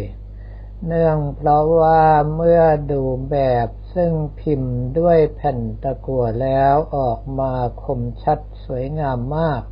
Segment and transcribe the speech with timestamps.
[0.87, 9.63] เนื่องเพราะว่าเมื่อดูแบบ ซึ่งพิมพ์ด้วยแผ่นตะกั่วแล้วออกมาคมชัดสวยงามมาก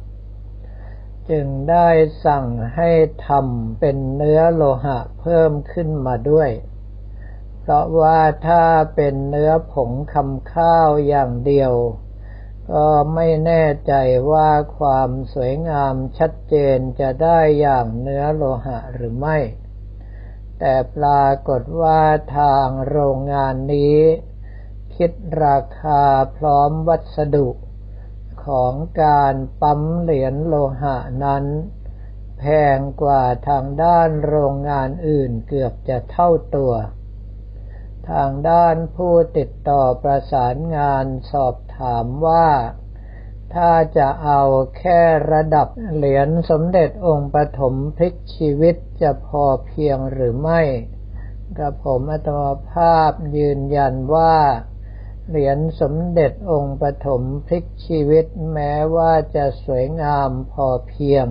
[1.31, 1.89] จึงได้
[2.25, 2.91] สั่งให้
[3.27, 6.51] ทำเป็นเนื้อโลหะเพิ่มขึ้นมาด้วย
[7.61, 11.73] เพราะว่าถ้าเป็นเนื้อผงคำข้าวอย่างเดียว
[12.73, 13.95] ก็ไม่แน่ใจ
[14.33, 19.39] ว่าความสวยงามชัดเจนจะได้อย่างเนื้อโลหะหรือไม่
[20.59, 22.03] แต่ปรากฏว่า
[22.39, 23.99] ทางโรงงานนี้
[24.95, 25.11] คิด
[25.45, 26.03] ราคา
[26.37, 27.49] พร้อมวัสดุ
[28.45, 31.45] ของการปั๊มเหรียญโลหะนั้น
[32.39, 32.45] แพ
[32.77, 36.73] งกว่าทางด้านโรงงานอื่นเกือบจะเท่าตัว
[38.11, 42.49] ทางด้านผู้ติดต่อประสานงานสอบถามว่า
[43.55, 44.43] ถ้าจะเอา
[44.79, 45.01] แค่
[45.33, 50.63] ระดับเหรียญสมเด็จองค์ปฐมพลิกชีวิต จะพอเพียงหรือไม่
[51.57, 54.37] กระผมอัตมภาพยืนยันว่า
[55.29, 61.27] เหรียญสมเด็จองค์ปฐมพลิกชีวิตแม้ว่าจะสวยงามพอเพียง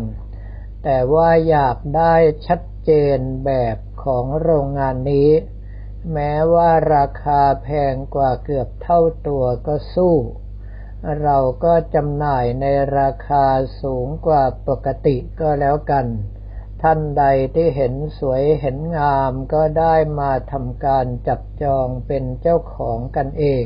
[0.83, 2.15] แต่ว่าอยากได้
[2.47, 5.31] ชัดเจนแบบของโรงงานนี้
[6.13, 10.15] แม้ว่าราคาแพงกว่าเกือบเท่าตัวก็สู้
[11.21, 12.65] เราก็จำหน่ายใน
[12.97, 13.45] ราคา
[13.81, 16.05] สูงกว่าปกติก็แล้วกัน
[16.81, 17.23] ท่านใด
[17.55, 23.65] ที่เห็นสวยเห็นงามก็ได้มาทำการจับจองเป็นเจ้าของกันเอง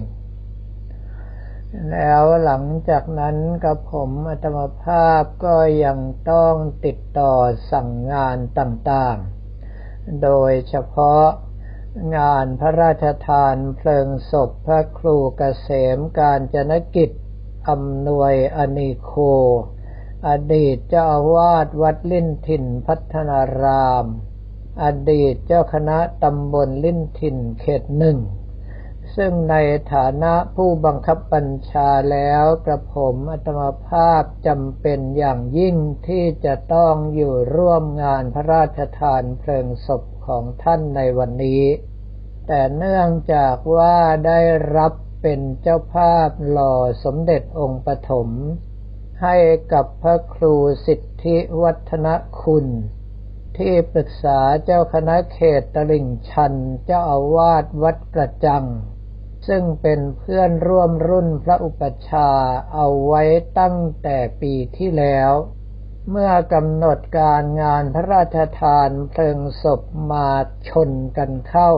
[1.92, 6.00] แล้วหลังจากนั้นกับผมอัตมภาพก็ยัง
[6.32, 6.56] ต้อง
[6.86, 7.34] ติดต่อ
[7.72, 11.26] สั่งงานต่างๆ โดยเฉพาะ
[12.18, 17.12] งานพระราชทานเพลิงศพพระครูเกษมการจนกิจ
[17.70, 19.12] อำนวยอนิโค
[20.28, 24.06] อดีตเจ้าอาวาสวัดลิ้นถิ่นพัฒนาราม
[24.84, 28.18] อดีตเจ้าคณะตำบลลิ้นถิ่นเขตหนึ่ง
[29.16, 29.56] ซึ่งใน
[29.94, 35.76] ฐานะผู้บังคับบัญชาแล้วกระผมอัตมภาพจำเป็นอย่างยิ่ง
[36.08, 41.64] ที่จะต้องอยู่ร่วมงานพระราชทานเพลิงศพของท่านในวันนี้
[42.48, 44.40] แต่เนื่องจากว่าได้
[44.78, 48.30] รับเป็นเจ้าภาพหล่อสมเด็จองค์ปฐม
[49.22, 49.36] ให้
[49.74, 50.56] กับพระครู
[50.86, 52.08] สิทธิวัฒน
[52.42, 52.66] คุณ
[53.58, 56.54] ที่ปรึกษาเจ้าคณะเขตตลิ่งชัน
[56.86, 58.66] เจ้าอาวาสวัดกระจัง
[59.48, 62.30] ซึ่งเป็นเพื่อนร่วมรุ่นพระอุปชา
[62.74, 63.24] เอาไว้
[63.60, 65.32] ตั้งแต่ปีที่แล้ว
[66.10, 69.82] เมื่อกำหนดการงานพระราชทานเพลิงศพ
[70.12, 70.30] มา
[70.70, 71.72] ชนกันเข้า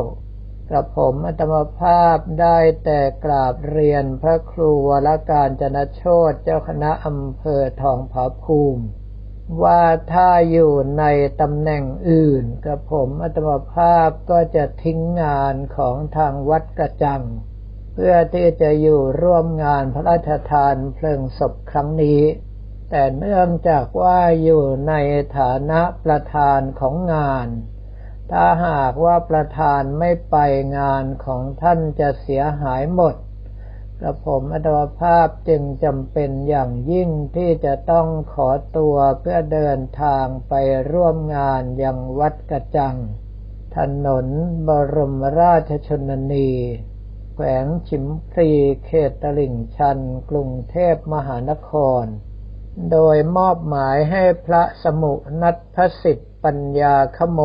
[0.73, 8.83] กระผมอัตมภาพได้แต่กราบเรียนพระครูวรการจนโชตเจ้าคณะอำเภอทองผาภูมิ
[9.63, 11.03] ว่าถ้าอยู่ใน
[11.41, 17.23] ตำแหน่งอื่นกระผมอัตมภาพก็จะทิ้งงานของทางวัดกระจัง
[17.93, 22.21] เพื่อที่จะอยู่ร่วมงานพระราชทานเพลิงศพครั้งนี้
[22.89, 24.93] แต่เนื่องจากว่าอยู่ใน
[25.37, 27.47] ฐานะประธานของงาน
[28.31, 30.35] ถ้าหากว่าประธานไม่ไป
[30.77, 33.15] งานของท่านจะเสียหายหมด
[33.99, 40.53] กระผมอัตวภาพจึงจำเป็นอย่างยิ่งที่จะต้องขอตัวเพื่อเดินทางไป
[40.91, 42.95] ร่วมงานยังวัดกระจัง
[43.77, 44.27] ถนน
[44.67, 46.51] บรมราชชนนี
[47.33, 48.49] แขวงชิมพรี
[48.85, 49.99] เขตตลิ่งชัน
[50.29, 51.71] กรุงเทพมหานค
[52.01, 52.03] ร
[52.91, 57.41] โดยมอบหมายให้พระสมุนัทพสิทธิปัญญาขโม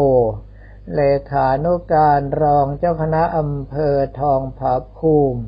[0.95, 5.43] เลขานุการรองเจ้าคณะอำเภอทองผาภูมิ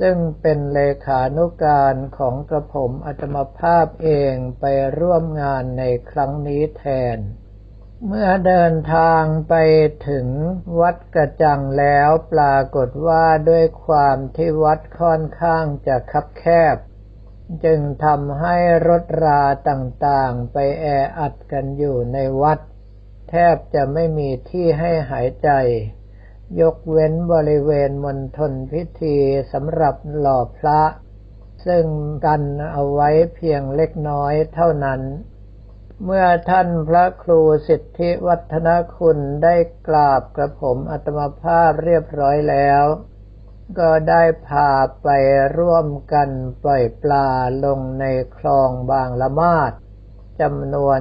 [0.00, 4.64] ซึ่งเป็นเลขานุการของกระผมอัตมภาพเองไป
[4.98, 6.84] ร่วมงานในครั้งนี้แท
[7.16, 7.18] น
[8.06, 9.54] เมื่อเดินทางไป
[10.08, 10.26] ถึง
[10.80, 16.76] วัดกระจังแล้วปรากฏว่าด้วยความที่วัดค่อนข้างจะคับแคบ
[17.64, 18.56] จึงทำให้
[18.88, 20.86] รถราต่างๆไปแอ
[21.18, 22.58] อัดกันอยู่ในวัด
[23.30, 25.50] แทบจะไม่มีที่ให้หายใจ
[26.60, 29.16] ยกเว้นบริเวณมณฑลพิธี
[29.52, 30.80] สำหรับหล่อพระ
[31.66, 31.86] ซึ่ง
[32.26, 32.42] กัน
[32.72, 35.00] เอาไว้เพียงเล็กน้อยเท่านั้น
[36.04, 39.56] เมื่อท่านพระครูสิทธิวัฒนคุณได้
[39.86, 42.84] กราบกระผมอัตมภาพเรียบร้อยแล้ว
[43.78, 44.70] ก็ได้พา
[45.02, 45.08] ไป
[45.58, 46.28] ร่วมกัน
[46.62, 47.28] ปล่อยปลา
[47.64, 48.04] ลงใน
[48.36, 49.72] คลองบางละมาด
[50.40, 51.00] จำนวน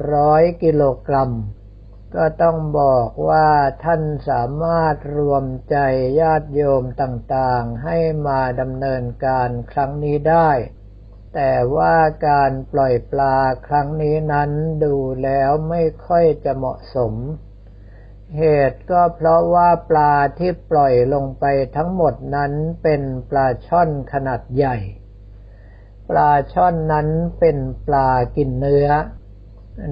[0.00, 1.30] 200 กิโลกรัม
[2.14, 3.48] ก็ต้องบอกว่า
[3.84, 5.76] ท่านสามารถรวมใจ
[6.20, 10.50] ญาติโยมต่างๆ ให้มาดำเนินการครั้งนี้ได้
[11.34, 11.96] แต่ว่า
[12.28, 14.50] การปล่อยปลาครั้งนี้นั้น
[14.84, 17.14] ดูแล้วไม่ค่อยจะเหมาะสม
[18.36, 21.44] เหตุก็เพราะว่าปลาที่ปล่อยลงไป
[21.76, 22.52] ทั้งหมดนั้น
[22.82, 24.76] เป็นปลาช่อนขนาดใหญ่
[26.10, 27.08] ปลาช่อนนั้น
[27.40, 28.88] เป็นปลากินเนื้อ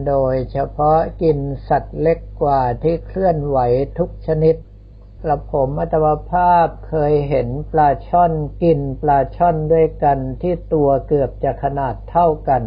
[0.06, 1.38] โดยเฉพาะกิน
[1.69, 3.59] สัตว์เล็กกว่าที่เคลื่อนไหว
[3.99, 4.56] ทุกชนิด
[5.23, 12.62] กระผมอัตวภาพเคยเห็นปลาช่อนกินปลาช่อนด้วยกันที่ตัวเกือบจะขนาดเท่ากัน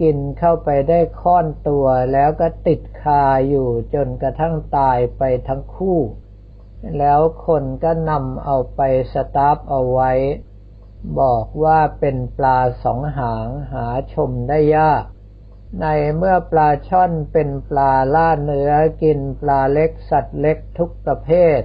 [0.00, 5.98] กินเข้าไปได้ค่อนตัวแล้วก็ติดคาอยู่จนกระทั่งตายไปทั้งคู่
[6.98, 8.80] แล้วคนก็นำเอาไป
[9.12, 10.12] สตาร์ฟเอาไว้
[11.20, 15.04] บอกว่าเป็นปลาสองหางหาชมได้ยาก
[15.80, 15.86] ใน
[16.16, 21.60] เมื่อปลาช่อนเป็นปลาล่าเนื้อกินปลาเล็กสัตว์เล็กทุกประเภท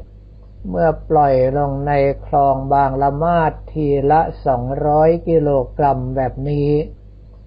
[0.69, 1.93] เมื่อปล่อยลงใน
[2.25, 6.71] คลองบางละมาดทีละสองร้อยกิโลกรัมแบบนี้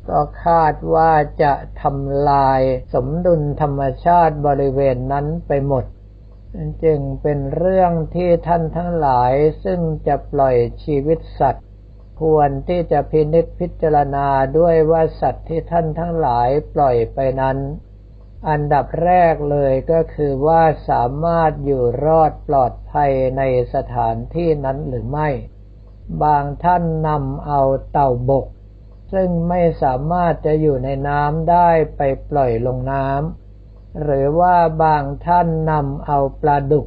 [0.08, 1.12] ก็คาดว่า
[1.42, 1.52] จะ
[1.82, 2.60] ทำลาย
[2.94, 5.84] สมดุลธรรมชาติบริเวณนั้นไปหมด
[6.84, 9.32] จึงเป็นเรื่องที่ท่านทั้งหลาย
[9.64, 11.66] ซึ่งจะปล่อยชีวิตสัตว์
[12.20, 14.28] ควรที่จะพินิจพิจารณา
[14.58, 17.58] ด้วยว่าสัตว์ที่ท่านทั้งหลายปล่อยไปนั้น
[18.48, 23.42] อันดับแรกเลยก็คือว่าสามารถอยู่รอดปลอดภัยใน
[23.74, 25.28] สถานที่นั้นหรือไม่
[26.22, 28.46] บางท่านนำเอาเต่าบก
[29.12, 32.00] ซึ่งไม่สามารถจะอยู่ในน้ำได้ไป
[32.30, 36.86] ปล่อยลงน้ำหรือว่าบางท่านนำเอาปลาดุก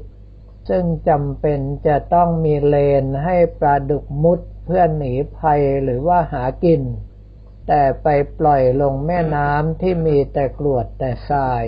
[0.69, 6.81] ซึ่งจำเป็นจะต้องมีเลนให้ปลาดุกมุด เพื่อหนีภัยหรือว่าหากิน
[7.67, 8.07] แต่ไป
[8.39, 11.63] ปล่อยลงแม่น้ำที่มีแต่กรวดแต่ทราย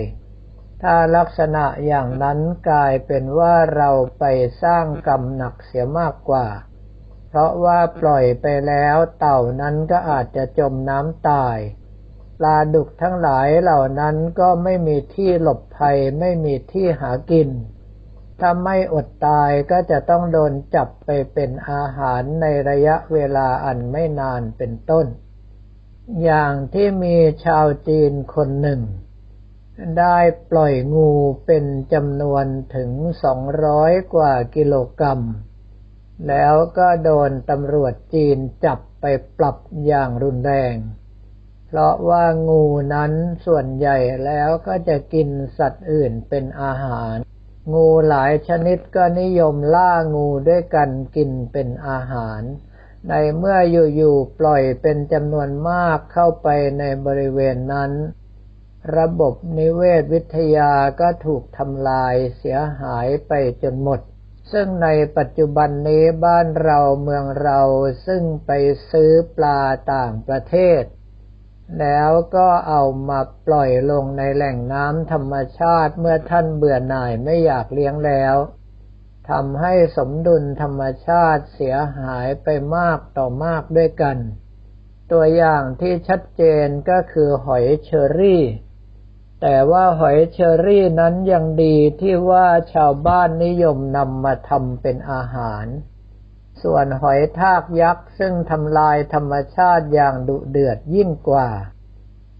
[0.82, 2.38] ถ้าลักษณะอย่างนั้น
[2.68, 4.24] กลายเป็นว่าเราไป
[4.62, 6.46] สร้างกรรมหนักเสียมากกว่า
[7.28, 11.58] เพราะว่าปล่อยไปแล้วเต่านั้นก็อาจจะจมน้ำตาย
[12.38, 17.48] ปลาดุกทั้งหลายเหล่านั้นก็ไม่มีที่หลบภัยไม่มีที่หากิน
[18.40, 25.06] ถ้าไม่อดตายก็จะต้องโดนจับไปเป็นอาหารในระยะเวลาอันไม่นานเป็นต้น
[26.22, 28.80] อย่างที่มีชาวจีนคนหนึ่ง
[29.98, 30.18] ได้
[30.50, 31.12] ปล่อยงู
[31.46, 32.90] เป็นจำนวนถึง
[33.22, 35.20] สองร้อยกว่ากิโลกรัม
[36.28, 39.04] แล้วก็โดนตำรวจจีนจับไป
[39.38, 39.56] ปรับ
[39.86, 40.76] อย่างรุนแรง
[41.66, 42.64] เพราะว่างู
[42.94, 43.12] นั้น
[43.46, 45.28] ส่วนใหญ่แล้วก็จะกิน
[45.58, 47.14] สัตว์อื่นเป็นอาหาร
[47.74, 52.42] งูหลายชนิดก็นิยมล่างูด้วยกันกินเป็นอาหาร
[53.08, 57.92] ในเมื่ออยู่ๆปล่อยเป็นจำนวนมากเข้าไปในบริเวณนั้น
[58.96, 64.00] ระบบนิเวศวิทยาก็ถูกทำลายเสียหายไปจนหมด
[64.52, 67.60] ซึ่งในปัจจุบันนี้บ้านเราเมืองเรา
[68.06, 68.50] ซึ่งไป
[68.90, 69.60] ซื้อปลา
[69.94, 70.82] ต่างประเทศ
[71.78, 78.36] แล้วก็เอามาปล่อยลงในแหล่งน้ำธรรมชาติเมื่อท่านเบื่อหน่ายไม่อยากเลี้ยงแล้ว
[79.30, 84.18] ทำให้สมดุลธรรมชาติเสียหายไปมากต่อมากด้วยกัน
[85.12, 88.44] ตัวอย่างที่ชัดเจนก็คือหอยเชอรี่
[89.40, 95.66] แต่ว่าหอยเชอรี่นั้นยังดีที่ว่าชาวบ้านนิยมนำมาทำเป็นอาหาร
[96.62, 101.48] ส่วนหอยทากยักษ์ซึ่งทำลายธรรมชาติอย่างดุเดือดยิ่งกว่า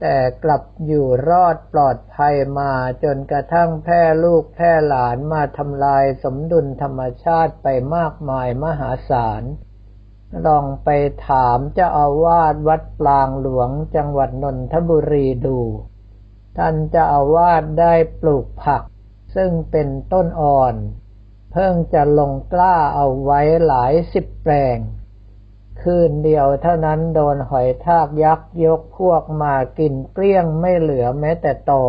[0.00, 2.72] แต่กลับอยู่รอดปลอดภัยมา
[3.02, 9.42] จนกระทั่งแพร่ลูกแพร่หลานมาทำลายสมดุลธรรมชาติไปมากมายมหาศาล
[10.46, 10.88] ลองไป
[11.28, 15.60] ถามเจ้าอาวาสวัดปลางหลวงจังหวัดนนทบุรีดู
[16.58, 18.82] ท่านจะอาวาสได้ปลูกผัก
[19.34, 20.74] ซึ่งเป็นต้นอ่อน
[21.52, 24.78] เพิ่งจะลงกล้าเอาไว้หลายสิบแปลง
[25.82, 31.84] คืนเดียวเท่านั้นโดนหอยทากยักษ์ยกพวกมากินเกลี้ยงไม่เหลือแม้แต่ตอ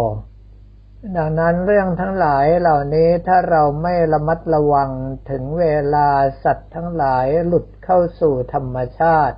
[1.16, 4.90] ดังนั้นเรื่องทั้งหลายเหล่านี้ถ้าเราไม่ระมัดระวัง
[5.30, 6.10] ถึงเวลา
[6.44, 9.38] สัตว์ทั้งหลายหลุดเข้าสู่ธรรมชาติ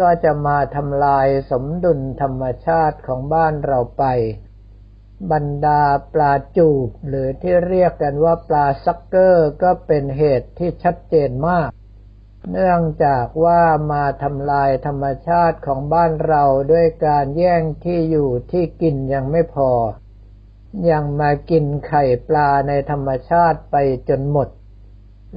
[0.00, 4.04] ก็จะมาทำลายสมดุลธรรมชาติของบ้านเราไป
[5.32, 11.70] บรรดาปลาจูบหรือที่เรียกกันว่าปลาซักเกอร์ก็เป็นเหตุที่ชัดเจนมาก
[12.50, 19.70] เนื่องจากว่ามาทำลายธรรมชาติของบ้านเราด้วยการแย่งที่อยู่ที่กินยังไม่พอ
[20.90, 23.76] ยังมากินไข่ปลาในธรรมชาติไป
[24.08, 24.48] จนหมด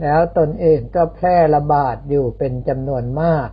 [0.02, 3.48] แล้วตนเองก็แพร่ระบาดอยู่เป็นจำนวนมาก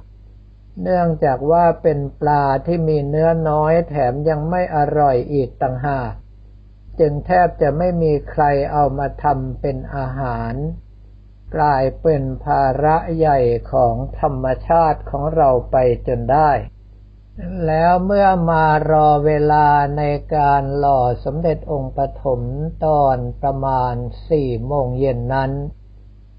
[0.83, 6.13] เนื่องจากว่าเป็นปลาที่มีเนื้อน้อยแถมยังไม่อร่อยอีกต่างหาก
[7.01, 10.55] จึงแทบจะไม่มีใครเอามาทำเป็นอาหาร
[11.57, 13.41] กลายเป็นภาระใหญ่
[13.73, 15.77] ของธรรมชาติของเราไป
[16.07, 16.51] จนได้
[17.67, 20.03] แล้วเมื่อมารอเวลาใน
[20.37, 22.41] การหล่อสมเด็จองค์ปฐม
[22.85, 23.95] ตอนประมาณ
[24.31, 25.53] สี่โมงเย็นนั้น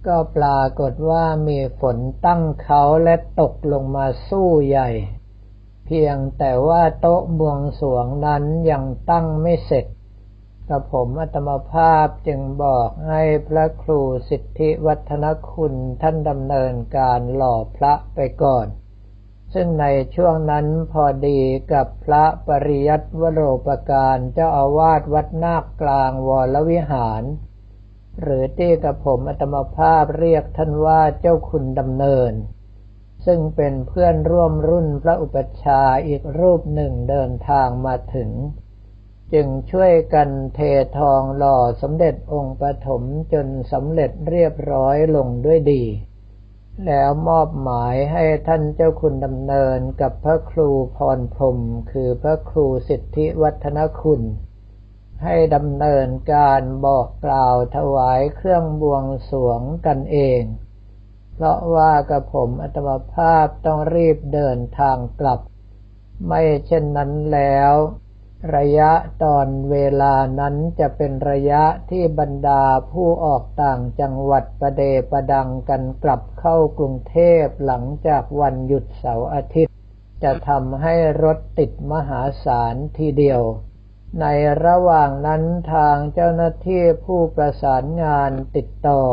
[0.07, 4.89] ก็ปรากฏว่ามีฝนตั้งเขาและตกลงมาสู้ใหญ่
[5.85, 9.85] เพียงแต่ว่าโต๊ะบวงสวงนั้นยังตั้งไม่เสร็จ
[10.69, 18.67] กระผมอัตมภาพจึงบอกให้พระครูสิทธิวัฒนคุณท่านดำเนินการหล่อพระไปก่อน
[19.53, 19.85] ซึ่งใน
[20.15, 21.39] ช่วงนั้นพอดี
[21.74, 27.24] กับพระปริยัติวโรปการเจ้าอาวาสวัดนาคกลางวรวิหาร
[28.22, 32.34] หรือที่กระผมอัตมภาพเรียกท่านว่าเจ้าคุณดำเนิน
[33.25, 38.29] ซึ่งเป็นเพื่อนร่วมรุ่นพระอุปชาอีกรูปหนึ่งเดินทางมาถึง
[39.34, 40.60] จึงช่วยกันเท
[40.98, 43.03] ทองหล่อสมเด็จองค์ปฐม
[43.34, 45.84] จนสำเร็จเรียบร้อยลงด้วยดี
[46.86, 51.57] แล้วมอบหมายให้ท่านเจ้าคุณดำเนินกับพระครูพรพรม
[51.91, 54.22] คือพระครูสิทธิวัฒนคุณ
[55.25, 60.41] ให้ดำเนินการบอกกล่าวถวายเครื่องบวงสรวงกันเอง
[61.34, 65.39] เพราะว่ากระผมอัตมภาพต้องรีบเดินทางกลับ
[66.27, 67.74] ไม่เช่นนั้นแล้ว
[68.55, 68.91] ระยะ
[69.24, 79.75] ตอนเวลานั้นจะเป็นระยะที่บรรดาผู้ออกต่างจังหวัดประเดประดังกันกลับเข้ากรุงเทพหลังจากวันหยุดเสาร์อาทิตย์
[80.24, 83.41] จะทำให้รถติดมหาศาลทีเดียว
[84.21, 84.25] ใน
[84.65, 85.43] ระหว่างนั้น
[85.74, 89.03] ทางเจ้าหน้าที่ผู้ประสานงานติดต่อ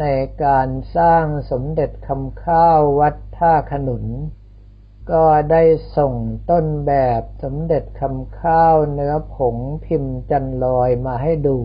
[0.00, 0.04] ใน
[0.44, 4.04] การสร้างสมเด็จคำข้าววัดท่าขนุน
[5.12, 5.62] ก็ได้
[5.96, 6.14] ส่ง
[6.50, 11.58] ต้นแบบสมเด็จคำข้าวเนื้อผงพิมพ์จันลอยมาให้ดู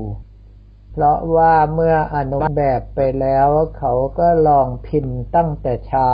[0.91, 6.12] เพราะว่าเมื่ออนุแบบไปแล้วเขาก็ลองพิมพ์ตั้งแต่เช้า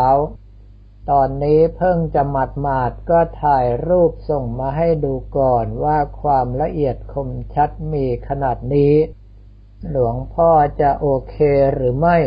[1.10, 8.94] ตอนนี้เพิ่งจะหมัดหมาดก็ถ่ายรูปส่งมาให้ดูก่อนว่าความละเอียดคมชัดมีขนาดนี้
[9.92, 10.50] หลวงพ่อ
[10.82, 11.36] จะโอเค
[11.74, 12.18] หรือไม่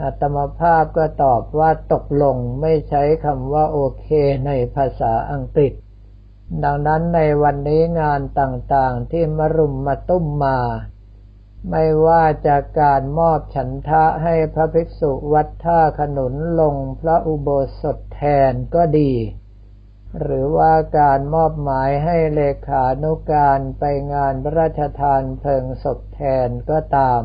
[0.00, 4.08] อาตมาภาพก็ตอบว่าตกลงไม่ใช้คำว่าโอเค
[4.46, 5.72] ในภาษาอังกฤษ
[6.64, 10.58] ดังนั้นในวันนี้งานต่างๆที่มารุมมาตุ้มมา
[11.68, 17.48] ไม่ว่าจากการมอบฉันทะให้พระภิกษุวัดท่าขนุนลงพระอุโบ
[17.80, 19.12] สถแทนก็ดี
[20.20, 27.22] หรือว่าการมอบหมายให้เลขานุการไปงานพระราชทานเพลิงศพแทนก็ตาม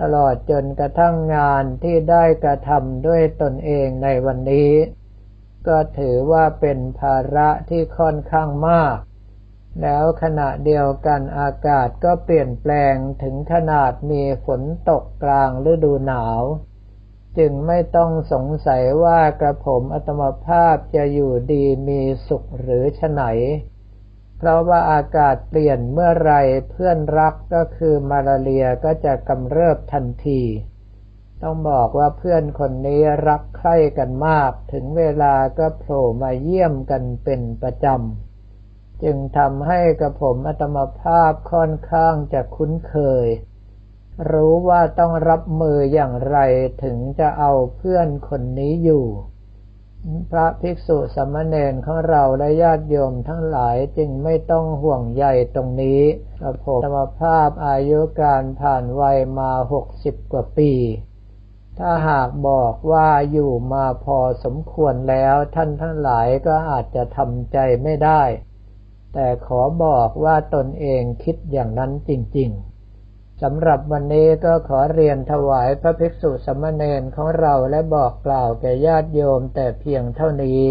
[0.00, 4.72] ตลอดจนกระทั่งงานที่ได้กระทำด้วยตนเองในวันนี้
[5.66, 8.96] ก็ถือว่าเป็นภาระที่ค่อนข้างมาก
[9.82, 16.42] แล้วขณะเดียวกันอากาศก็เปลี่ยนแปลงถึงขนาดมีฝนตกกลางฤดูหนาว
[17.38, 23.22] จึงไม่ต้องสงสัยว่ากระผมอัตมภาพจะอยู่ดีมีสุขหรือฉไหน
[24.38, 26.32] เพราะว่าอากาศเปลี่ยนเมื่อไร
[26.70, 30.42] เพื่อนรักก็คือมาลาเรียก็จะกำเริบทันที
[31.42, 38.33] ต้องบอกว่าเพื่อนคนนี้รักใคร่กันมาก ถึงเวลาก็โผล่มาเยี่ยมกันเป็นประจำ
[39.02, 43.26] จึงทำให้กระผมอัตมภาพค่อนข้างจะคุ้นเคย
[44.30, 46.38] รู้ว่าต้องรับมืออย่างไร
[46.82, 49.06] ถึงจะเอาเพื่อนคนนี้อยู่
[50.30, 55.24] พระภิกษุสมณเณรของเราและญาติโยมทั้งหลายจึงไม่ต้องห่วงใย
[55.54, 56.02] ตรงนี้
[56.40, 60.72] กระผมอัตมภาพอายุการผ่านวัยมาหกสิบกว่าปี
[61.78, 68.22] ถ้าหากบอกว่าอยู่มาพอสมควรแล้วท่านทั้งหลายก็อาจจะทำใจไม่ได้
[69.14, 72.74] แต่ขอบอกว่าตนเองคิดอย่างนั้นจริงๆ
[73.42, 80.64] สำหรับวันนี้ก็ขอเรียนถวายพระภิกษุสมณเณรของเราและบอกกล่าวแก่ญาติโยมแต่เพียงเท่านี้